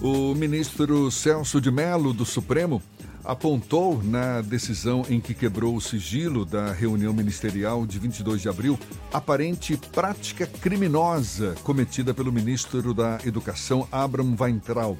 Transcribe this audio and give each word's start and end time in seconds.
O 0.00 0.32
ministro 0.32 1.10
Celso 1.10 1.60
de 1.60 1.72
Mello, 1.72 2.12
do 2.12 2.24
Supremo, 2.24 2.80
apontou 3.24 4.00
na 4.00 4.40
decisão 4.40 5.04
em 5.10 5.20
que 5.20 5.34
quebrou 5.34 5.74
o 5.74 5.80
sigilo 5.80 6.44
da 6.44 6.72
reunião 6.72 7.12
ministerial 7.12 7.84
de 7.84 7.98
22 7.98 8.40
de 8.40 8.48
abril 8.48 8.78
aparente 9.12 9.76
prática 9.76 10.46
criminosa 10.46 11.56
cometida 11.64 12.14
pelo 12.14 12.30
ministro 12.30 12.94
da 12.94 13.18
Educação, 13.26 13.88
Abraham 13.90 14.36
Weintraub. 14.38 14.98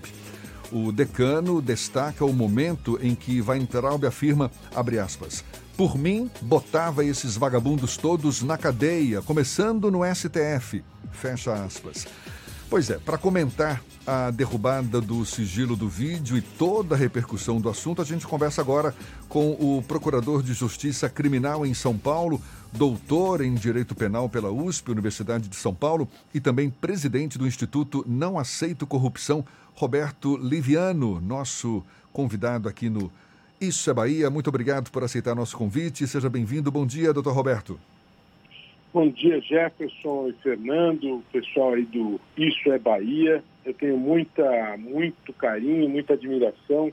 O 0.72 0.90
decano 0.90 1.62
destaca 1.62 2.24
o 2.24 2.32
momento 2.32 2.98
em 3.00 3.14
que 3.14 3.40
Weintraub 3.40 4.04
afirma, 4.04 4.50
abre 4.74 4.98
aspas, 4.98 5.44
por 5.76 5.96
mim, 5.96 6.28
botava 6.42 7.04
esses 7.04 7.36
vagabundos 7.36 7.96
todos 7.96 8.42
na 8.42 8.58
cadeia, 8.58 9.22
começando 9.22 9.92
no 9.92 10.00
STF. 10.04 10.82
Fecha 11.12 11.54
aspas. 11.54 12.04
Pois 12.70 12.90
é, 12.90 12.98
para 12.98 13.16
comentar 13.16 13.82
a 14.06 14.30
derrubada 14.30 15.00
do 15.00 15.24
sigilo 15.24 15.74
do 15.74 15.88
vídeo 15.88 16.36
e 16.36 16.42
toda 16.42 16.94
a 16.94 16.98
repercussão 16.98 17.58
do 17.58 17.68
assunto, 17.70 18.02
a 18.02 18.04
gente 18.04 18.26
conversa 18.26 18.60
agora 18.60 18.94
com 19.26 19.52
o 19.52 19.82
Procurador 19.88 20.42
de 20.42 20.52
Justiça 20.52 21.08
Criminal 21.08 21.64
em 21.64 21.72
São 21.72 21.96
Paulo, 21.96 22.42
doutor 22.70 23.40
em 23.40 23.54
Direito 23.54 23.94
Penal 23.94 24.28
pela 24.28 24.50
USP, 24.50 24.90
Universidade 24.90 25.48
de 25.48 25.56
São 25.56 25.74
Paulo, 25.74 26.06
e 26.34 26.40
também 26.40 26.68
presidente 26.68 27.38
do 27.38 27.46
Instituto 27.46 28.04
Não 28.06 28.38
Aceito 28.38 28.86
Corrupção, 28.86 29.42
Roberto 29.74 30.36
Liviano, 30.36 31.22
nosso 31.22 31.82
convidado 32.12 32.68
aqui 32.68 32.90
no 32.90 33.10
Isso 33.58 33.88
é 33.88 33.94
Bahia. 33.94 34.28
Muito 34.28 34.48
obrigado 34.48 34.90
por 34.90 35.02
aceitar 35.02 35.34
nosso 35.34 35.56
convite. 35.56 36.06
Seja 36.06 36.28
bem-vindo. 36.28 36.70
Bom 36.70 36.84
dia, 36.84 37.14
doutor 37.14 37.32
Roberto. 37.32 37.80
Bom 38.98 39.10
dia, 39.10 39.40
Jefferson 39.40 40.30
e 40.30 40.32
Fernando, 40.42 41.22
pessoal 41.30 41.74
aí 41.74 41.84
do 41.84 42.20
Isso 42.36 42.68
é 42.72 42.80
Bahia. 42.80 43.44
Eu 43.64 43.72
tenho 43.72 43.96
muita, 43.96 44.76
muito 44.76 45.32
carinho, 45.34 45.88
muita 45.88 46.14
admiração 46.14 46.92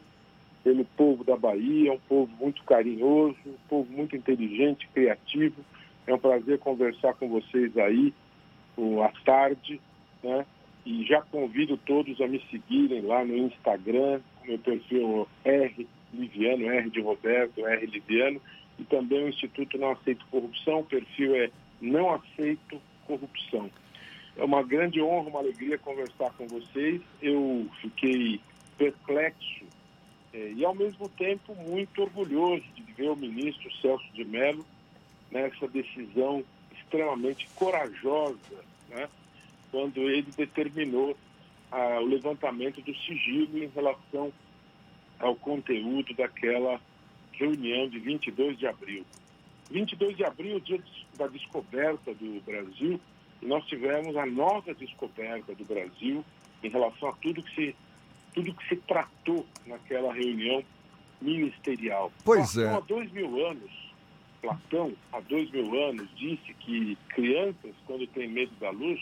pelo 0.63 0.85
povo 0.85 1.23
da 1.23 1.35
Bahia, 1.35 1.91
um 1.91 1.99
povo 2.07 2.31
muito 2.39 2.63
carinhoso, 2.63 3.35
um 3.47 3.57
povo 3.67 3.91
muito 3.91 4.15
inteligente, 4.15 4.87
criativo. 4.93 5.55
É 6.05 6.13
um 6.13 6.19
prazer 6.19 6.59
conversar 6.59 7.15
com 7.15 7.27
vocês 7.27 7.75
aí 7.75 8.13
à 9.03 9.11
tarde, 9.25 9.81
né? 10.23 10.45
E 10.85 11.03
já 11.05 11.23
convido 11.23 11.75
todos 11.75 12.21
a 12.21 12.27
me 12.27 12.39
seguirem 12.51 13.01
lá 13.01 13.25
no 13.25 13.35
Instagram, 13.35 14.21
meu 14.45 14.59
perfil 14.59 15.27
R 15.43 15.87
Liviano, 16.13 16.69
R 16.69 16.87
de 16.87 17.01
Roberto, 17.01 17.65
R 17.65 17.85
Liviano, 17.87 18.39
e 18.77 18.83
também 18.83 19.23
o 19.23 19.29
Instituto 19.29 19.75
Não 19.79 19.93
Aceito 19.93 20.23
Corrupção, 20.29 20.81
o 20.81 20.85
perfil 20.85 21.35
é 21.35 21.49
não 21.81 22.13
aceito 22.13 22.81
corrupção. 23.05 23.69
É 24.37 24.43
uma 24.43 24.63
grande 24.63 25.01
honra, 25.01 25.29
uma 25.29 25.39
alegria 25.39 25.77
conversar 25.77 26.31
com 26.33 26.47
vocês. 26.47 27.01
Eu 27.21 27.67
fiquei 27.81 28.41
perplexo 28.77 29.65
é, 30.33 30.51
e, 30.51 30.65
ao 30.65 30.75
mesmo 30.75 31.07
tempo, 31.09 31.55
muito 31.55 32.01
orgulhoso 32.01 32.63
de 32.75 32.83
ver 32.93 33.09
o 33.09 33.15
ministro 33.15 33.71
Celso 33.77 34.05
de 34.13 34.25
Mello 34.25 34.65
nessa 35.31 35.67
decisão 35.67 36.43
extremamente 36.77 37.47
corajosa, 37.55 38.37
né, 38.89 39.07
quando 39.71 39.97
ele 40.01 40.29
determinou 40.35 41.17
ah, 41.71 41.99
o 42.01 42.05
levantamento 42.05 42.81
do 42.81 42.95
sigilo 42.95 43.63
em 43.63 43.67
relação 43.67 44.31
ao 45.19 45.35
conteúdo 45.35 46.13
daquela 46.13 46.79
reunião 47.31 47.87
de 47.89 47.99
22 47.99 48.57
de 48.57 48.67
abril. 48.67 49.05
22 49.69 50.17
de 50.17 50.23
abril, 50.23 50.59
dia 50.59 50.81
da 51.17 51.27
descoberta 51.27 52.13
do 52.13 52.41
Brasil, 52.45 52.99
e 53.41 53.45
nós 53.45 53.65
tivemos 53.65 54.15
a 54.15 54.25
nova 54.25 54.73
descoberta 54.73 55.53
do 55.55 55.65
Brasil 55.65 56.23
em 56.63 56.69
relação 56.69 57.09
a 57.09 57.13
tudo 57.13 57.43
que 57.43 57.55
se, 57.55 57.75
tudo 58.33 58.53
que 58.53 58.67
se 58.67 58.75
tratou 58.77 59.45
naquela 59.65 60.13
reunião 60.13 60.63
ministerial. 61.21 62.11
Pois 62.23 62.53
Platão, 62.53 62.71
é. 62.71 62.77
Há 62.77 62.79
dois 62.81 63.11
mil 63.11 63.45
anos, 63.47 63.71
Platão, 64.41 64.93
há 65.11 65.19
dois 65.21 65.49
mil 65.51 65.83
anos, 65.89 66.07
disse 66.15 66.53
que 66.59 66.97
crianças, 67.09 67.73
quando 67.85 68.07
têm 68.07 68.27
medo 68.27 68.53
da 68.59 68.69
luz, 68.69 69.01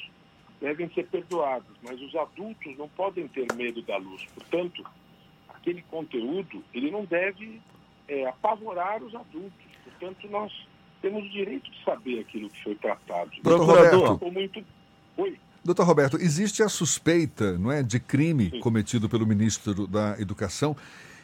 devem 0.62 0.90
ser 0.94 1.08
perdoadas, 1.08 1.76
mas 1.82 2.02
os 2.02 2.16
adultos 2.16 2.78
não 2.78 2.88
podem 2.90 3.28
ter 3.28 3.52
medo 3.54 3.82
da 3.82 3.98
luz. 3.98 4.26
Portanto, 4.34 4.84
aquele 5.50 5.82
conteúdo, 5.84 6.64
ele 6.74 6.90
não 6.90 7.04
deve 7.06 7.62
é, 8.08 8.26
apavorar 8.28 9.04
os 9.04 9.14
adultos. 9.14 9.63
Portanto, 10.04 10.30
nós 10.30 10.52
temos 11.02 11.24
o 11.24 11.30
direito 11.30 11.72
de 11.72 11.84
saber 11.86 12.20
aquilo 12.20 12.50
que 12.50 12.62
foi 12.62 12.76
tratado. 12.76 13.32
Doutor 13.42 13.66
Roberto. 13.66 14.32
Muito... 14.32 14.66
Oi. 15.16 15.40
Doutor 15.64 15.86
Roberto, 15.86 16.18
existe 16.18 16.62
a 16.62 16.68
suspeita 16.68 17.58
não 17.58 17.72
é, 17.72 17.82
de 17.82 18.02
crime 18.02 18.50
Sim. 18.50 18.60
cometido 18.60 19.08
pelo 19.08 19.26
ministro 19.26 19.88
da 19.88 20.20
Educação. 20.20 20.76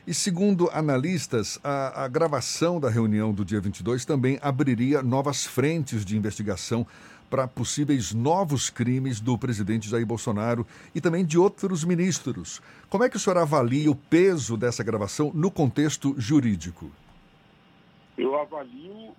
E 0.07 0.13
segundo 0.13 0.69
analistas, 0.71 1.59
a, 1.61 2.05
a, 2.05 2.07
gravação 2.07 2.79
da 2.79 2.89
reunião 2.89 3.33
do 3.33 3.43
dia 3.43 3.59
22 3.59 4.05
também 4.05 4.39
abriria 4.41 5.03
novas 5.03 5.45
frentes 5.45 6.05
de 6.05 6.15
investigação 6.15 6.87
para 7.29 7.47
possíveis 7.47 8.13
novos 8.13 8.69
crimes 8.69 9.19
do 9.19 9.37
presidente 9.37 9.89
Jair 9.89 10.05
Bolsonaro 10.05 10.65
e 10.95 11.01
também 11.01 11.25
de 11.25 11.37
outros 11.37 11.83
ministros. 11.83 12.61
Como 12.89 13.03
é 13.03 13.09
que 13.09 13.17
o 13.17 13.19
senhor 13.19 13.37
avalia 13.37 13.91
o 13.91 13.95
peso 13.95 14.55
dessa 14.55 14.83
gravação 14.83 15.31
no 15.35 15.51
contexto 15.51 16.15
jurídico? 16.17 16.89
Eu 18.19 18.37
avalio 18.37 18.91
o 18.91 19.15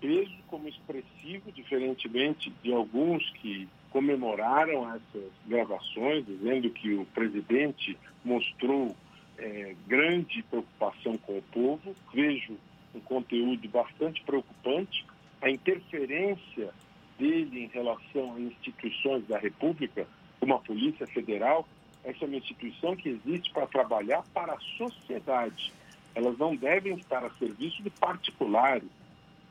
peso 0.00 0.34
como 0.48 0.68
expressivo, 0.68 1.52
diferentemente 1.52 2.52
de 2.60 2.72
alguns 2.72 3.30
que 3.34 3.68
comemoraram 3.90 4.92
essas 4.92 5.30
gravações, 5.46 6.26
dizendo 6.26 6.68
que 6.70 6.92
o 6.94 7.04
presidente 7.06 7.96
mostrou 8.24 8.96
é, 9.38 9.76
grande 9.86 10.42
preocupação 10.42 11.16
com 11.18 11.38
o 11.38 11.42
povo. 11.52 11.94
Vejo 12.12 12.56
um 12.92 12.98
conteúdo 12.98 13.68
bastante 13.68 14.20
preocupante. 14.24 15.06
A 15.40 15.48
interferência 15.48 16.74
dele 17.16 17.62
em 17.62 17.68
relação 17.68 18.34
a 18.34 18.40
instituições 18.40 19.24
da 19.28 19.38
República, 19.38 20.04
como 20.40 20.54
a 20.54 20.58
Polícia 20.58 21.06
Federal, 21.06 21.68
essa 22.02 22.24
é 22.24 22.26
uma 22.26 22.38
instituição 22.38 22.96
que 22.96 23.08
existe 23.08 23.52
para 23.52 23.68
trabalhar 23.68 24.24
para 24.34 24.54
a 24.54 24.60
sociedade 24.76 25.72
elas 26.14 26.36
não 26.38 26.54
devem 26.54 26.94
estar 26.96 27.24
a 27.24 27.30
serviço 27.38 27.82
de 27.82 27.90
particulares. 27.90 28.88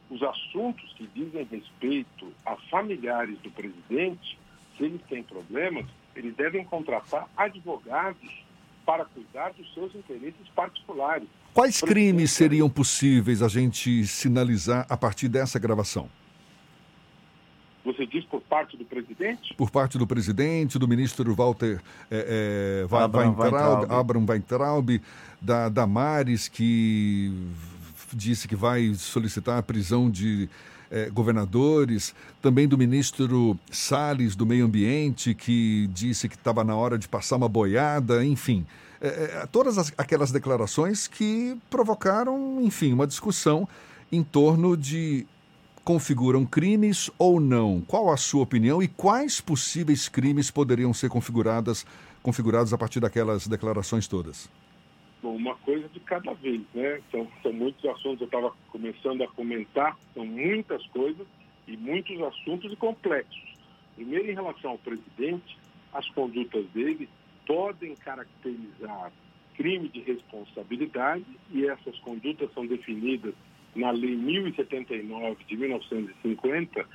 Os 0.10 0.22
assuntos 0.24 0.94
que 0.94 1.08
dizem 1.14 1.48
respeito 1.50 2.32
a 2.46 2.56
familiares 2.70 3.38
do 3.40 3.50
presidente, 3.50 4.38
se 4.78 4.84
eles 4.84 5.02
têm 5.10 5.24
problemas, 5.24 5.86
eles 6.16 6.36
devem 6.36 6.66
contratar 6.66 7.28
advogados 7.38 8.44
para 8.86 9.06
cuidar 9.06 9.54
dos 9.54 9.74
seus 9.74 9.96
interesses 9.96 10.48
particulares. 10.56 11.28
Quais 11.54 11.82
crimes 11.82 12.32
seriam 12.32 12.70
possíveis 12.70 13.42
a 13.42 13.48
gente 13.48 14.06
sinalizar 14.06 14.86
a 14.90 14.98
partir 14.98 15.30
dessa 15.30 15.60
gravação? 15.60 16.10
Você 17.84 18.06
diz 18.06 18.24
por 18.26 18.42
parte 18.42 18.78
do 18.78 18.86
presidente? 18.86 19.54
Por 19.56 19.72
parte 19.72 19.98
do 19.98 20.06
presidente, 20.06 20.78
do 20.78 20.88
ministro 20.88 21.34
Walter 21.34 21.82
é, 22.10 22.86
é, 22.92 22.96
Abraham 22.96 23.36
Weintraub, 23.38 23.92
Abraham 23.92 24.26
Weintraub, 24.30 25.02
da 25.42 25.68
Damares, 25.68 26.48
que 26.48 27.34
disse 28.14 28.48
que 28.48 28.56
vai 28.56 28.94
solicitar 28.94 29.58
a 29.58 29.64
prisão 29.64 30.10
de 30.10 30.48
é, 30.92 31.10
governadores, 31.10 32.14
também 32.42 32.68
do 32.68 32.78
ministro 32.78 33.58
Salles, 33.72 34.36
do 34.36 34.46
Meio 34.46 34.66
Ambiente, 34.66 35.34
que 35.34 35.88
disse 35.88 36.28
que 36.28 36.36
estava 36.36 36.64
na 36.64 36.76
hora 36.76 36.98
de 36.98 37.08
passar 37.08 37.38
uma 37.38 37.48
boiada, 37.50 38.24
enfim. 38.26 38.66
É, 39.00 39.08
é, 39.08 39.48
todas 39.52 39.78
as, 39.78 39.92
aquelas 39.98 40.32
declarações 40.32 41.08
que 41.08 41.58
provocaram, 41.70 42.60
enfim, 42.62 42.94
uma 42.94 43.08
discussão 43.08 43.68
em 44.12 44.22
torno 44.22 44.76
de 44.76 45.26
configuram 45.84 46.46
crimes 46.46 47.10
ou 47.18 47.40
não? 47.40 47.82
Qual 47.82 48.12
a 48.12 48.18
sua 48.18 48.44
opinião 48.44 48.82
e 48.82 48.88
quais 48.88 49.42
possíveis 49.42 50.08
crimes 50.08 50.52
poderiam 50.52 50.94
ser 50.94 51.10
configuradas, 51.10 51.86
configurados 52.22 52.74
a 52.74 52.78
partir 52.78 53.00
daquelas 53.00 53.48
declarações 53.48 54.08
todas? 54.08 54.50
Bom, 55.22 55.36
uma 55.36 55.56
coisa 55.58 55.88
de 55.90 56.00
cada 56.00 56.34
vez, 56.34 56.62
né? 56.74 57.00
São, 57.12 57.28
são 57.44 57.54
muitos 57.54 57.84
assuntos, 57.86 58.22
eu 58.22 58.26
estava 58.26 58.52
começando 58.70 59.22
a 59.24 59.28
comentar, 59.28 59.98
são 60.14 60.26
muitas 60.26 60.86
coisas 60.88 61.28
e 61.68 61.78
muitos 61.78 62.20
assuntos 62.22 62.72
e 62.72 62.76
complexos. 62.76 63.56
Primeiro, 63.96 64.32
em 64.32 64.34
relação 64.34 64.72
ao 64.72 64.78
presidente, 64.78 65.58
as 65.94 66.08
condutas 66.10 66.66
dele 66.74 67.08
podem 67.46 67.96
caracterizar 67.96 69.12
crime 69.56 69.90
de 69.90 70.00
responsabilidade 70.00 71.26
e 71.52 71.66
essas 71.68 71.98
condutas 72.00 72.52
são 72.54 72.66
definidas 72.66 73.34
na 73.76 73.92
Lei 73.92 74.16
1079 74.16 75.44
de 75.46 75.58
1950, 75.58 76.86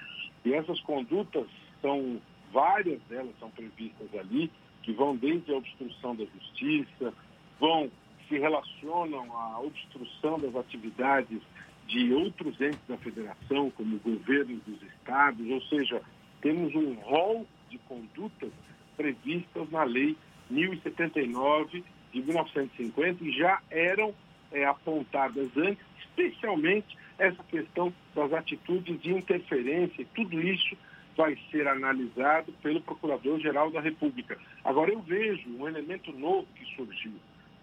e 0.44 0.55
essas 0.55 0.81
condutas 0.81 1.46
são, 1.81 2.20
várias 2.52 3.00
delas 3.08 3.34
são 3.38 3.50
previstas 3.50 4.08
ali, 4.19 4.50
que 4.82 4.93
vão 4.93 5.17
desde 5.17 5.52
a 5.52 5.56
obstrução 5.56 6.14
da 6.14 6.25
justiça, 6.25 7.12
vão, 7.58 7.90
se 8.28 8.38
relacionam 8.38 9.25
à 9.37 9.61
obstrução 9.61 10.38
das 10.38 10.55
atividades 10.55 11.40
de 11.87 12.12
outros 12.12 12.61
entes 12.61 12.81
da 12.88 12.96
federação, 12.99 13.70
como 13.70 13.99
governos 13.99 14.61
dos 14.64 14.82
estados, 14.82 15.49
ou 15.49 15.61
seja, 15.62 16.02
temos 16.40 16.75
um 16.75 16.94
rol 16.94 17.46
de 17.70 17.78
condutas 17.78 18.52
previstas 18.96 19.70
na 19.70 19.84
Lei 19.84 20.17
1079 20.50 21.84
de 22.12 22.23
1950 22.23 23.25
e 23.25 23.32
já 23.32 23.61
eram 23.70 24.14
é, 24.52 24.64
apontadas 24.64 25.49
antes, 25.56 25.84
especialmente 26.00 26.96
essa 27.19 27.43
questão 27.44 27.93
das 28.14 28.32
atitudes 28.32 29.00
de 29.00 29.12
interferência, 29.12 30.02
e 30.02 30.06
tudo 30.06 30.40
isso 30.40 30.76
vai 31.16 31.37
ser 31.50 31.66
analisado 31.66 32.52
pelo 32.62 32.81
Procurador-Geral 32.82 33.70
da 33.70 33.81
República. 33.81 34.38
Agora, 34.62 34.90
eu 34.90 35.00
vejo 35.00 35.48
um 35.48 35.66
elemento 35.66 36.12
novo 36.12 36.46
que 36.54 36.76
surgiu 36.76 37.12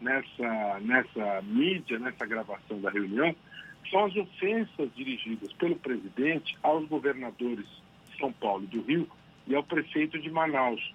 nessa, 0.01 0.79
nessa 0.81 1.41
mídia, 1.43 1.99
nessa 1.99 2.25
gravação 2.25 2.81
da 2.81 2.89
reunião, 2.89 3.35
são 3.89 4.05
as 4.05 4.15
ofensas 4.15 4.89
dirigidas 4.95 5.51
pelo 5.53 5.75
presidente 5.75 6.57
aos 6.63 6.87
governadores 6.87 7.65
de 8.09 8.17
São 8.17 8.31
Paulo 8.33 8.63
e 8.63 8.67
do 8.67 8.81
Rio 8.81 9.07
e 9.45 9.55
ao 9.55 9.63
prefeito 9.63 10.19
de 10.19 10.31
Manaus. 10.31 10.93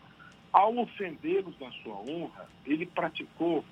Ao 0.52 0.76
ofendê-los 0.76 1.58
na 1.60 1.70
sua 1.82 1.94
honra, 1.94 2.48
ele 2.66 2.86
praticou 2.86 3.64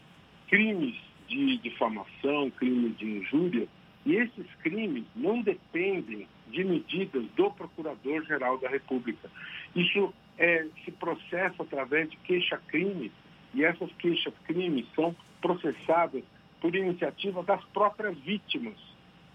crimes 0.49 0.97
de 1.26 1.58
difamação, 1.58 2.50
crimes 2.50 2.96
de 2.96 3.05
injúria, 3.05 3.69
e 4.05 4.14
esses 4.14 4.46
crimes 4.62 5.05
não 5.14 5.43
dependem 5.43 6.28
de 6.49 6.64
medidas 6.64 7.25
do 7.37 7.50
Procurador-Geral 7.50 8.58
da 8.58 8.69
República. 8.69 9.28
Isso 9.75 10.14
é, 10.38 10.67
se 10.84 10.93
processa 10.93 11.62
através 11.62 12.11
de 12.11 12.17
queixa-crime, 12.19 13.11
e 13.55 13.64
essas 13.64 13.90
queixas-crime 13.94 14.87
são 14.94 15.14
processadas 15.40 16.23
por 16.61 16.75
iniciativa 16.75 17.43
das 17.43 17.64
próprias 17.67 18.17
vítimas. 18.19 18.75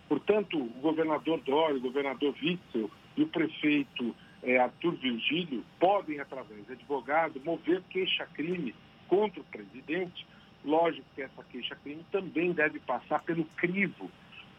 Portanto, 0.07 0.57
o 0.57 0.81
governador 0.81 1.39
Dória, 1.41 1.77
o 1.77 1.81
governador 1.81 2.35
Witzel 2.41 2.89
e 3.15 3.23
o 3.23 3.27
prefeito 3.27 4.15
é, 4.43 4.57
Arthur 4.57 4.95
Virgílio 4.95 5.63
podem, 5.79 6.19
através 6.19 6.65
de 6.65 6.73
advogado, 6.73 7.41
mover 7.43 7.81
queixa-crime 7.89 8.73
contra 9.07 9.41
o 9.41 9.45
presidente. 9.45 10.25
Lógico 10.63 11.05
que 11.15 11.21
essa 11.21 11.43
queixa-crime 11.43 12.05
também 12.11 12.51
deve 12.51 12.79
passar 12.79 13.21
pelo 13.23 13.45
crivo 13.55 14.09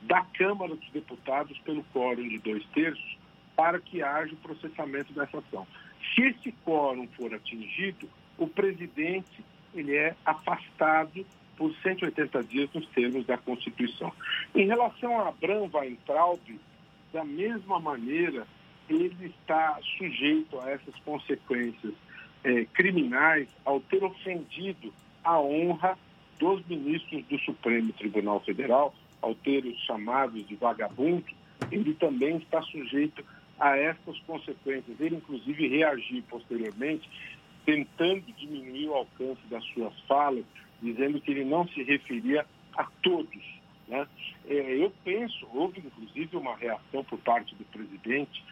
da 0.00 0.22
Câmara 0.22 0.74
dos 0.74 0.90
Deputados 0.90 1.56
pelo 1.60 1.84
quórum 1.92 2.28
de 2.28 2.38
dois 2.38 2.64
terços 2.74 3.18
para 3.54 3.78
que 3.78 4.02
haja 4.02 4.32
o 4.34 4.38
processamento 4.38 5.12
dessa 5.12 5.38
ação. 5.38 5.66
Se 6.14 6.22
esse 6.22 6.52
quórum 6.64 7.06
for 7.08 7.32
atingido, 7.32 8.08
o 8.36 8.48
presidente 8.48 9.44
ele 9.74 9.96
é 9.96 10.14
afastado 10.24 11.24
por 11.56 11.72
180 11.76 12.42
dias 12.44 12.70
nos 12.74 12.86
termos 12.88 13.24
da 13.26 13.38
Constituição. 13.38 14.12
Em 14.54 14.66
relação 14.66 15.20
a 15.20 15.28
Abraham 15.28 15.70
Weintraub, 15.72 16.40
da 17.12 17.24
mesma 17.24 17.78
maneira, 17.78 18.46
ele 18.88 19.26
está 19.26 19.78
sujeito 19.96 20.58
a 20.60 20.70
essas 20.70 20.94
consequências 21.04 21.94
eh, 22.42 22.66
criminais 22.72 23.48
ao 23.64 23.80
ter 23.80 24.02
ofendido 24.02 24.92
a 25.24 25.40
honra 25.40 25.98
dos 26.38 26.64
ministros 26.66 27.24
do 27.26 27.38
Supremo 27.40 27.92
Tribunal 27.92 28.40
Federal, 28.40 28.94
ao 29.20 29.34
ter 29.34 29.64
os 29.64 29.78
chamados 29.84 30.46
de 30.46 30.56
vagabundo, 30.56 31.24
ele 31.70 31.94
também 31.94 32.36
está 32.36 32.60
sujeito 32.62 33.24
a 33.58 33.76
essas 33.76 34.18
consequências. 34.26 35.00
Ele, 35.00 35.16
inclusive, 35.16 35.68
reagiu 35.68 36.22
posteriormente, 36.28 37.08
tentando 37.64 38.24
diminuir 38.36 38.88
o 38.88 38.94
alcance 38.94 39.40
das 39.48 39.64
suas 39.66 39.98
falas, 40.08 40.44
dizendo 40.82 41.20
que 41.20 41.30
ele 41.30 41.44
não 41.44 41.66
se 41.68 41.82
referia 41.84 42.44
a 42.76 42.84
todos. 43.02 43.42
Né? 43.86 44.06
É, 44.48 44.84
eu 44.84 44.92
penso, 45.04 45.46
houve 45.52 45.80
inclusive 45.80 46.36
uma 46.36 46.56
reação 46.56 47.04
por 47.04 47.18
parte 47.20 47.54
do 47.54 47.64
presidente, 47.64 48.42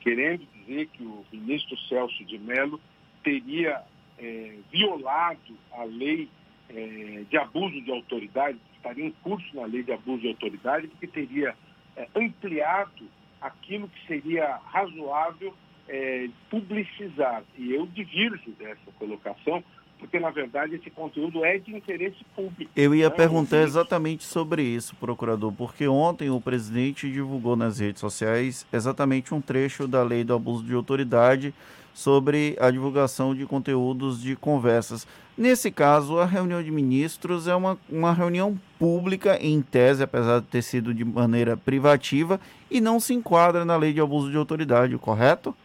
querendo 0.00 0.46
dizer 0.54 0.86
que 0.88 1.02
o 1.02 1.24
ministro 1.32 1.76
Celso 1.88 2.24
de 2.24 2.38
Mello 2.38 2.80
teria 3.24 3.82
é, 4.22 4.54
violado 4.70 5.56
a 5.72 5.84
lei 5.84 6.28
é, 6.70 7.24
de 7.28 7.36
abuso 7.36 7.80
de 7.82 7.90
autoridade, 7.90 8.58
estaria 8.76 9.04
em 9.04 9.14
curso 9.22 9.46
na 9.54 9.66
lei 9.66 9.82
de 9.82 9.92
abuso 9.92 10.22
de 10.22 10.28
autoridade, 10.28 10.86
porque 10.88 11.06
teria 11.06 11.54
é, 11.96 12.08
ampliado 12.14 13.04
aquilo 13.40 13.88
que 13.88 14.06
seria 14.06 14.60
razoável 14.66 15.52
é, 15.88 16.28
publicizar. 16.48 17.42
E 17.58 17.72
eu 17.72 17.86
divirjo 17.86 18.52
dessa 18.52 18.90
colocação, 18.98 19.62
porque 19.98 20.18
na 20.18 20.30
verdade 20.30 20.76
esse 20.76 20.90
conteúdo 20.90 21.44
é 21.44 21.58
de 21.58 21.74
interesse 21.74 22.24
público. 22.34 22.70
Eu 22.74 22.94
ia 22.94 23.08
né? 23.08 23.14
perguntar 23.14 23.62
exatamente 23.62 24.24
sobre 24.24 24.62
isso, 24.62 24.96
procurador, 24.96 25.52
porque 25.52 25.86
ontem 25.86 26.30
o 26.30 26.40
presidente 26.40 27.10
divulgou 27.10 27.56
nas 27.56 27.78
redes 27.80 28.00
sociais 28.00 28.66
exatamente 28.72 29.34
um 29.34 29.40
trecho 29.40 29.86
da 29.86 30.02
lei 30.02 30.24
do 30.24 30.34
abuso 30.34 30.64
de 30.64 30.74
autoridade 30.74 31.52
sobre 31.94 32.56
a 32.60 32.70
divulgação 32.70 33.34
de 33.34 33.46
conteúdos 33.46 34.20
de 34.20 34.34
conversas. 34.36 35.06
Nesse 35.36 35.70
caso, 35.70 36.18
a 36.18 36.26
reunião 36.26 36.62
de 36.62 36.70
ministros 36.70 37.48
é 37.48 37.54
uma, 37.54 37.78
uma 37.88 38.12
reunião 38.12 38.58
pública, 38.78 39.38
em 39.40 39.62
tese, 39.62 40.02
apesar 40.02 40.40
de 40.40 40.46
ter 40.46 40.62
sido 40.62 40.92
de 40.92 41.04
maneira 41.04 41.56
privativa, 41.56 42.40
e 42.70 42.80
não 42.80 43.00
se 43.00 43.14
enquadra 43.14 43.64
na 43.64 43.76
lei 43.76 43.92
de 43.92 44.00
abuso 44.00 44.30
de 44.30 44.36
autoridade, 44.36 44.96
correto? 44.98 45.56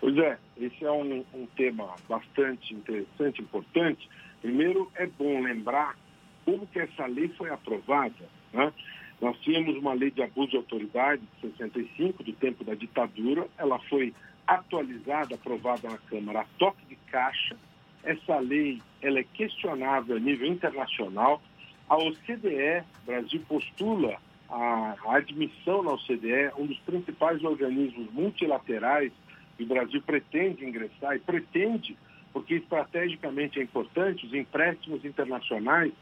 Pois 0.00 0.16
é, 0.18 0.38
esse 0.58 0.84
é 0.84 0.90
um, 0.90 1.24
um 1.34 1.46
tema 1.56 1.94
bastante 2.08 2.74
interessante, 2.74 3.42
importante. 3.42 4.08
Primeiro, 4.40 4.90
é 4.94 5.06
bom 5.06 5.42
lembrar 5.42 5.96
como 6.44 6.66
que 6.66 6.78
essa 6.78 7.06
lei 7.06 7.28
foi 7.36 7.50
aprovada. 7.50 8.24
Né? 8.52 8.72
Nós 9.20 9.36
tínhamos 9.40 9.76
uma 9.76 9.92
lei 9.92 10.10
de 10.10 10.22
abuso 10.22 10.50
de 10.50 10.56
autoridade 10.56 11.22
de 11.42 11.50
65, 11.50 12.22
do 12.22 12.32
tempo 12.32 12.64
da 12.64 12.74
ditadura, 12.74 13.46
ela 13.58 13.78
foi 13.80 14.14
atualizada, 14.46 15.34
aprovada 15.34 15.88
na 15.88 15.98
Câmara 15.98 16.40
a 16.40 16.46
toque 16.58 16.84
de 16.86 16.96
caixa. 17.10 17.56
Essa 18.04 18.38
lei 18.38 18.80
ela 19.02 19.18
é 19.18 19.24
questionável 19.24 20.16
a 20.16 20.20
nível 20.20 20.46
internacional. 20.46 21.42
A 21.88 21.96
OCDE, 21.96 22.84
Brasil 23.04 23.42
postula 23.48 24.16
a, 24.48 24.94
admissão 25.08 25.82
na 25.82 25.92
OCDE, 25.92 26.52
um 26.58 26.66
dos 26.66 26.78
principais 26.80 27.42
organismos 27.42 28.12
multilaterais 28.12 29.12
que 29.56 29.64
o 29.64 29.66
Brasil 29.66 30.02
pretende 30.02 30.64
ingressar 30.64 31.16
e 31.16 31.20
pretende, 31.20 31.96
porque 32.32 32.54
estrategicamente 32.54 33.58
é 33.58 33.62
importante, 33.62 34.26
os 34.26 34.34
empréstimos 34.34 35.04
internacionais 35.04 35.92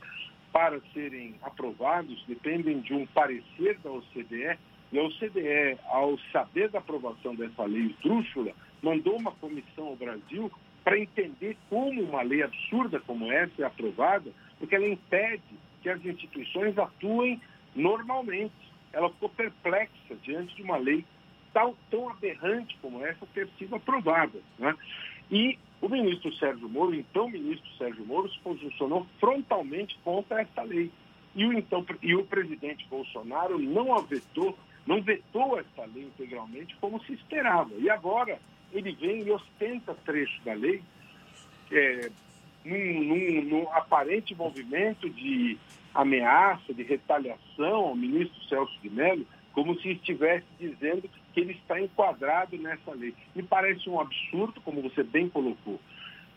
para 0.53 0.81
serem 0.93 1.35
aprovados 1.43 2.23
dependem 2.29 2.81
de 2.81 2.95
um 2.95 3.07
parecer 3.07 3.79
da 3.83 3.91
OCDE 3.91 4.59
e 4.95 4.99
a 4.99 5.03
OCDE, 5.03 5.79
ao 5.87 6.17
saber 6.31 6.69
da 6.69 6.79
aprovação 6.79 7.35
dessa 7.35 7.65
lei 7.65 7.87
esdrúxula, 7.87 8.53
mandou 8.81 9.17
uma 9.17 9.33
comissão 9.33 9.89
ao 9.89 9.97
Brasil 9.97 10.53
para 10.85 10.97
entender 10.97 11.57
como 11.69 12.01
uma 12.01 12.23
lei 12.23 12.45
absurda 12.45 13.01
como 13.01 13.33
essa 13.33 13.63
é 13.63 13.65
aprovada, 13.65 14.31
porque 14.57 14.77
ela 14.77 14.87
impede 14.87 15.43
que 15.83 15.89
as 15.89 16.05
instituições 16.05 16.79
atuem 16.79 17.41
normalmente. 17.75 18.55
Ela 18.93 19.11
ficou 19.11 19.29
perplexa 19.31 20.15
diante 20.23 20.55
de 20.55 20.63
uma 20.63 20.77
lei 20.77 21.05
tão, 21.53 21.75
tão 21.91 22.11
aberrante 22.11 22.79
como 22.81 23.05
essa 23.05 23.27
ter 23.35 23.49
sido 23.59 23.75
aprovada. 23.75 24.39
Né? 24.57 24.77
E 25.29 25.59
o 25.81 25.89
ministro 25.89 26.33
Sérgio 26.37 26.69
Moro, 26.69 26.95
então 26.95 27.29
ministro 27.29 27.69
Sérgio 27.77 28.07
Moro, 28.07 28.31
se 28.31 28.39
posicionou 28.39 29.05
frontalmente 29.19 29.99
contra 30.05 30.43
essa 30.43 30.63
lei. 30.63 30.93
E 31.35 31.45
o, 31.45 31.53
então, 31.53 31.85
e 32.01 32.15
o 32.15 32.25
presidente 32.25 32.87
Bolsonaro 32.89 33.59
não 33.59 33.93
a 33.93 34.01
vetou 34.03 34.57
não 34.87 35.03
vetou 35.03 35.59
esta 35.59 35.85
lei 35.87 36.05
integralmente 36.05 36.77
como 36.81 37.03
se 37.05 37.15
esperava. 37.15 37.73
E 37.79 37.89
agora 37.89 38.39
ele 38.73 38.93
vem 38.93 39.23
e 39.23 39.31
ostenta 39.31 39.95
trecho 40.05 40.43
da 40.45 40.53
lei 40.53 40.83
é, 41.71 42.11
num, 42.65 43.05
num, 43.05 43.43
num, 43.43 43.73
aparente 43.73 44.35
movimento 44.35 45.09
de 45.09 45.59
ameaça, 45.95 46.75
de 46.75 46.83
retaliação 46.83 47.77
ao 47.77 47.95
ministro 47.95 48.43
Celso 48.45 48.77
de 48.83 48.91
Mello, 48.91 49.27
como 49.53 49.79
se 49.81 49.93
estivesse 49.93 50.47
dizendo 50.59 51.09
que 51.33 51.41
ele 51.41 51.53
está 51.53 51.81
enquadrado 51.81 52.57
nessa 52.59 52.93
lei. 52.93 53.15
Me 53.35 53.43
parece 53.43 53.89
um 53.89 54.01
absurdo, 54.01 54.61
como 54.61 54.83
você 54.83 55.03
bem 55.03 55.29
colocou. 55.29 55.81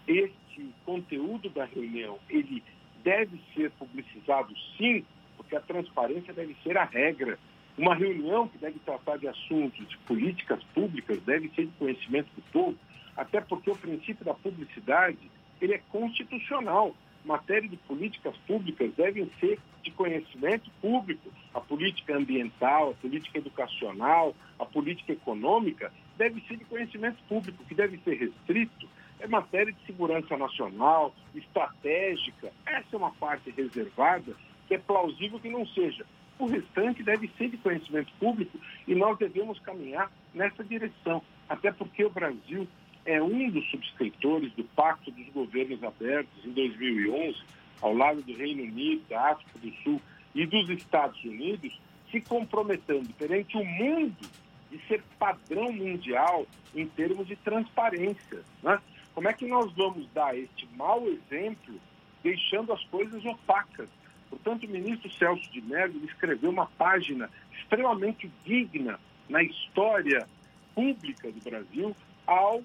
Este 0.08 0.74
conteúdo 0.86 1.50
da 1.50 1.66
reunião, 1.66 2.20
ele 2.30 2.63
deve 3.04 3.39
ser 3.56 3.72
publicizado 3.72 4.54
sim, 4.77 5.04
porque 5.36 5.56
a 5.56 5.62
transparência 5.62 6.34
deve 6.34 6.56
ser 6.63 6.77
a 6.77 6.84
regra 6.84 7.39
uma 7.77 7.93
reunião 7.93 8.48
que 8.48 8.57
deve 8.57 8.79
tratar 8.79 9.17
de 9.17 9.27
assuntos 9.27 9.88
de 9.88 9.98
políticas 10.00 10.63
públicas 10.74 11.22
deve 11.22 11.50
ser 11.50 11.65
de 11.67 11.72
conhecimento 11.74 12.27
do 12.36 12.41
povo, 12.51 12.77
até 13.15 13.39
porque 13.39 13.69
o 13.69 13.75
princípio 13.75 14.25
da 14.25 14.34
publicidade 14.34 15.19
ele 15.62 15.74
é 15.74 15.81
constitucional. 15.89 16.96
Matéria 17.24 17.67
de 17.67 17.77
políticas 17.77 18.36
públicas 18.48 18.91
devem 18.96 19.29
ser 19.39 19.60
de 19.84 19.91
conhecimento 19.91 20.69
público. 20.81 21.29
A 21.53 21.60
política 21.60 22.15
ambiental, 22.15 22.91
a 22.91 22.93
política 22.93 23.38
educacional, 23.38 24.36
a 24.57 24.65
política 24.65 25.13
econômica 25.13 25.91
deve 26.17 26.41
ser 26.48 26.57
de 26.57 26.65
conhecimento 26.65 27.17
público, 27.27 27.63
que 27.65 27.75
deve 27.75 27.98
ser 28.00 28.15
restrito. 28.15 28.88
É 29.19 29.27
matéria 29.27 29.74
de 29.74 29.86
segurança 29.86 30.38
nacional, 30.38 31.13
estratégica. 31.36 32.51
Essa 32.65 32.88
é 32.93 32.98
uma 32.98 33.12
parte 33.12 33.50
reservada 33.51 34.36
que 34.67 34.75
é 34.75 34.77
plausível 34.77 35.39
que 35.39 35.50
não 35.50 35.65
seja. 35.67 36.05
O 36.39 36.46
restante 36.46 37.01
deve 37.01 37.29
ser 37.38 37.50
de 37.50 37.58
conhecimento 37.58 38.12
público 38.20 38.60
e 38.88 38.94
nós 38.94 39.17
devemos 39.17 39.60
caminhar 39.60 40.12
nessa 40.34 40.63
direção, 40.63 41.22
até 41.50 41.72
porque 41.72 42.06
o 42.06 42.10
Brasil 42.10 42.67
é 43.06 43.22
um 43.22 43.50
dos 43.50 43.67
subscritores 43.72 44.51
do 44.53 44.63
Pacto 44.63 45.10
dos 45.12 45.27
Governos 45.29 45.82
Abertos 45.84 46.46
em 46.46 46.51
2011, 46.51 47.38
ao 47.82 47.94
lado 47.94 48.22
do 48.22 48.36
Reino 48.36 48.63
Unido, 48.63 49.01
da 49.10 49.32
África 49.32 49.58
do 49.60 49.72
Sul 49.84 50.01
e 50.36 50.46
dos 50.46 50.70
Estados 50.70 51.24
Unidos, 51.24 51.79
se 52.12 52.22
comprometendo 52.22 53.12
perante 53.13 53.58
o 53.58 53.65
mundo 53.65 54.29
de 54.70 54.79
ser 54.88 55.01
padrão 55.17 55.72
mundial 55.72 56.46
em 56.75 56.86
termos 56.86 57.27
de 57.27 57.36
transparência. 57.38 58.44
Né? 58.62 58.79
Como 59.15 59.27
é 59.27 59.34
que 59.34 59.48
nós 59.48 59.72
vamos 59.74 60.08
dar 60.13 60.38
este 60.38 60.67
mau 60.75 61.08
exemplo 61.08 61.79
deixando 62.22 62.74
as 62.74 62.84
coisas 62.86 63.24
opacas? 63.25 63.89
Portanto, 64.29 64.65
o 64.65 64.69
ministro 64.69 65.12
Celso 65.12 65.51
de 65.51 65.62
Mello 65.62 66.03
escreveu 66.05 66.50
uma 66.50 66.65
página 66.65 67.29
extremamente 67.57 68.31
digna 68.46 69.00
na 69.29 69.43
história 69.43 70.27
pública 70.74 71.31
do 71.31 71.41
Brasil 71.41 71.96
ao 72.25 72.62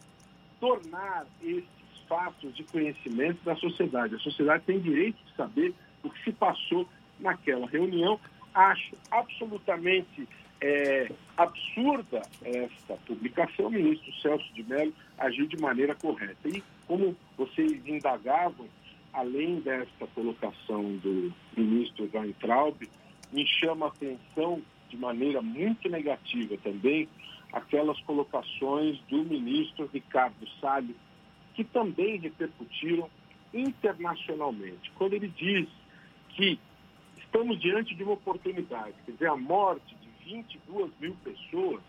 tornar 0.61 1.27
esses 1.43 1.67
fatos 2.09 2.55
de 2.55 2.65
conhecimento 2.65 3.43
da 3.45 3.57
sociedade. 3.57 4.15
A 4.15 4.19
sociedade 4.19 4.65
tem 4.65 4.79
direito 4.79 5.17
de 5.25 5.35
saber 5.35 5.75
o 6.03 6.11
que 6.11 6.25
se 6.25 6.33
passou 6.33 6.87
naquela 7.19 7.67
reunião. 7.67 8.21
Acho 8.55 8.97
absolutamente 9.11 10.29
é, 10.61 11.11
absurda 11.37 12.23
esta 12.45 12.95
publicação. 13.07 13.67
O 13.67 13.71
ministro 13.71 14.13
Celso 14.21 14.53
de 14.53 14.63
Mello 14.63 14.93
agiu 15.19 15.47
de 15.47 15.57
maneira 15.57 15.95
correta. 15.95 16.49
E 16.49 16.63
como 16.87 17.17
vocês 17.37 17.87
indagavam, 17.87 18.67
além 19.13 19.61
desta 19.61 20.07
colocação 20.09 20.97
do 20.99 21.33
ministro 21.57 22.09
Weintraub, 22.13 22.77
me 23.33 23.47
chama 23.47 23.87
a 23.87 23.89
atenção 23.89 24.63
de 24.89 24.97
maneira 24.97 25.41
muito 25.41 25.89
negativa 25.89 26.57
também 26.63 27.09
aquelas 27.53 28.01
colocações 28.01 28.99
do 29.11 29.25
ministro 29.25 29.89
Ricardo 29.93 30.49
Salles, 30.61 30.97
que 31.55 31.63
também 31.63 32.19
repercutiram 32.19 33.11
internacionalmente. 33.53 34.91
Quando 34.97 35.13
ele 35.13 35.29
diz 35.29 35.69
que 36.31 36.59
estamos 37.19 37.61
diante 37.61 37.95
de 37.95 38.03
uma 38.03 38.15
oportunidade, 38.15 38.95
quer 39.05 39.13
dizer, 39.13 39.29
a 39.29 39.37
morte 39.37 39.95
de 39.97 40.25
22 40.25 40.91
mil 40.99 41.15
pessoas, 41.23 41.83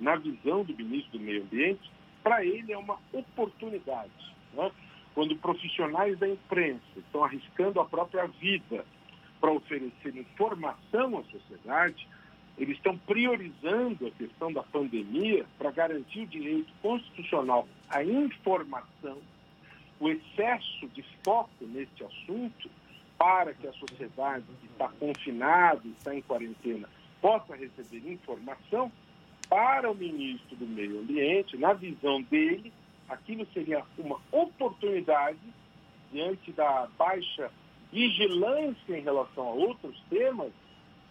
na 0.00 0.16
visão 0.16 0.64
do 0.64 0.74
ministro 0.74 1.18
do 1.18 1.24
Meio 1.24 1.42
Ambiente, 1.42 1.90
para 2.22 2.44
ele 2.44 2.72
é 2.72 2.78
uma 2.78 2.98
oportunidade. 3.12 4.10
Né? 4.54 4.70
Quando 5.14 5.36
profissionais 5.36 6.18
da 6.18 6.28
imprensa 6.28 6.82
estão 6.96 7.22
arriscando 7.22 7.80
a 7.80 7.84
própria 7.84 8.26
vida 8.26 8.84
para 9.40 9.52
oferecer 9.52 10.16
informação 10.16 11.18
à 11.18 11.22
sociedade, 11.24 12.08
eles 12.58 12.76
estão 12.76 12.96
priorizando 12.98 14.06
a 14.06 14.10
questão 14.10 14.52
da 14.52 14.62
pandemia 14.62 15.44
para 15.58 15.70
garantir 15.70 16.22
o 16.22 16.26
direito 16.26 16.72
constitucional 16.82 17.68
à 17.88 18.02
informação, 18.02 19.18
o 20.00 20.08
excesso 20.08 20.88
de 20.88 21.04
foco 21.24 21.50
neste 21.62 22.04
assunto, 22.04 22.68
para 23.16 23.54
que 23.54 23.66
a 23.66 23.72
sociedade 23.72 24.44
que 24.60 24.66
está 24.66 24.88
confinada, 24.88 25.82
está 25.86 26.14
em 26.14 26.22
quarentena, 26.22 26.88
possa 27.20 27.54
receber 27.54 28.12
informação, 28.12 28.90
para 29.48 29.90
o 29.90 29.94
ministro 29.94 30.56
do 30.56 30.66
Meio 30.66 31.00
Ambiente, 31.00 31.56
na 31.56 31.72
visão 31.72 32.22
dele, 32.22 32.72
aquilo 33.08 33.46
seria 33.52 33.82
uma 33.98 34.18
oportunidade, 34.32 35.38
diante 36.12 36.52
da 36.52 36.88
baixa 36.96 37.50
vigilância 37.92 38.96
em 38.96 39.02
relação 39.02 39.48
a 39.48 39.52
outros 39.52 40.00
temas, 40.08 40.52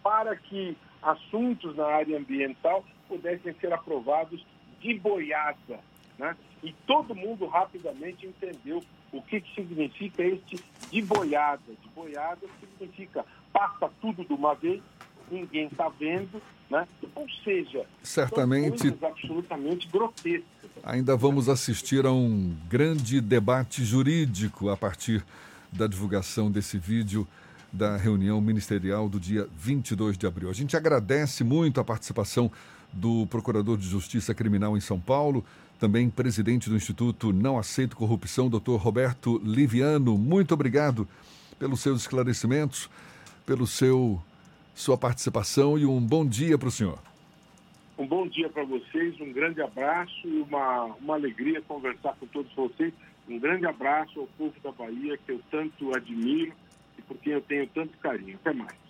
para 0.02 0.36
que 0.36 0.76
assuntos 1.02 1.76
na 1.76 1.86
área 1.86 2.18
ambiental 2.18 2.84
pudessem 3.08 3.54
ser 3.54 3.72
aprovados 3.72 4.44
de 4.80 4.94
boiada. 4.98 5.80
Né? 6.18 6.36
E 6.62 6.72
todo 6.86 7.14
mundo 7.14 7.46
rapidamente 7.46 8.26
entendeu 8.26 8.82
o 9.12 9.22
que, 9.22 9.40
que 9.40 9.54
significa 9.54 10.22
este 10.22 10.56
de 10.90 11.02
boiada. 11.02 11.62
De 11.82 11.88
boiada 11.88 12.46
significa 12.60 13.24
passa 13.52 13.90
tudo 14.00 14.24
de 14.24 14.32
uma 14.32 14.54
vez, 14.54 14.82
ninguém 15.30 15.66
está 15.66 15.88
vendo, 15.88 16.40
né? 16.70 16.86
Ou 17.14 17.26
seja, 17.42 17.84
certamente 18.02 18.94
absolutamente 19.02 19.88
grotescas. 19.88 20.44
Ainda 20.82 21.16
vamos 21.16 21.48
assistir 21.48 22.04
a 22.04 22.12
um 22.12 22.54
grande 22.68 23.20
debate 23.20 23.84
jurídico 23.84 24.68
a 24.68 24.76
partir 24.76 25.24
da 25.72 25.86
divulgação 25.86 26.50
desse 26.50 26.78
vídeo 26.78 27.26
da 27.72 27.96
reunião 27.96 28.40
ministerial 28.40 29.08
do 29.08 29.18
dia 29.18 29.48
22 29.58 30.16
de 30.16 30.26
abril. 30.26 30.48
A 30.48 30.52
gente 30.52 30.76
agradece 30.76 31.42
muito 31.42 31.80
a 31.80 31.84
participação 31.84 32.50
do 32.92 33.26
Procurador 33.26 33.76
de 33.76 33.88
Justiça 33.88 34.32
Criminal 34.32 34.76
em 34.76 34.80
São 34.80 35.00
Paulo, 35.00 35.44
também 35.80 36.08
presidente 36.08 36.70
do 36.70 36.76
Instituto 36.76 37.32
Não 37.32 37.58
Aceito 37.58 37.96
Corrupção, 37.96 38.48
doutor 38.48 38.80
Roberto 38.80 39.40
Liviano. 39.44 40.16
Muito 40.16 40.54
obrigado 40.54 41.08
pelos 41.58 41.80
seus 41.80 42.02
esclarecimentos, 42.02 42.88
pelo 43.44 43.66
seu 43.66 44.22
sua 44.74 44.98
participação 44.98 45.78
e 45.78 45.86
um 45.86 46.00
bom 46.00 46.26
dia 46.26 46.58
para 46.58 46.68
o 46.68 46.70
senhor. 46.70 46.98
Um 47.96 48.06
bom 48.06 48.26
dia 48.26 48.48
para 48.48 48.64
vocês, 48.64 49.18
um 49.20 49.32
grande 49.32 49.62
abraço 49.62 50.26
e 50.26 50.40
uma, 50.40 50.86
uma 51.00 51.14
alegria 51.14 51.62
conversar 51.62 52.14
com 52.18 52.26
todos 52.26 52.52
vocês. 52.54 52.92
Um 53.28 53.38
grande 53.38 53.66
abraço 53.66 54.20
ao 54.20 54.26
povo 54.26 54.54
da 54.62 54.72
Bahia, 54.72 55.16
que 55.16 55.32
eu 55.32 55.40
tanto 55.50 55.96
admiro 55.96 56.52
e 56.98 57.02
por 57.02 57.16
quem 57.18 57.34
eu 57.34 57.40
tenho 57.40 57.66
tanto 57.68 57.96
carinho. 57.98 58.34
Até 58.34 58.52
mais. 58.52 58.83